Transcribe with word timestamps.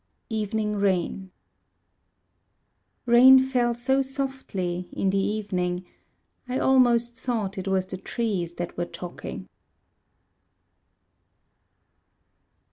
Evening 0.31 0.77
Rain 0.77 1.29
Rain 3.05 3.37
fell 3.37 3.75
so 3.75 4.01
softly, 4.01 4.89
in 4.91 5.11
the 5.11 5.19
evening, 5.19 5.85
I 6.49 6.57
almost 6.57 7.15
thought 7.15 7.55
it 7.55 7.67
was 7.67 7.85
the 7.85 7.97
trees 7.97 8.55
that 8.55 8.75
were 8.75 8.85
talking. 8.85 9.47